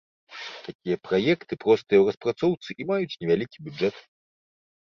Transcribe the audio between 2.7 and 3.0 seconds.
і